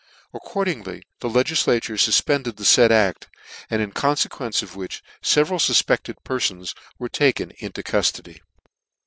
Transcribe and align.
Accordingly 0.33 1.03
the 1.19 1.29
legiflature 1.29 1.93
fufpended 1.93 2.55
the 2.55 2.65
faid 2.65 2.91
act; 2.91 3.27
in 3.69 3.91
confequence 3.91 4.63
of 4.63 4.75
which 4.75 5.03
feveral 5.21 5.59
fufpected 5.59 6.15
perfons 6.25 6.73
were 6.97 7.07
taken 7.07 7.51
into 7.59 7.83
cuilody. 7.83 8.39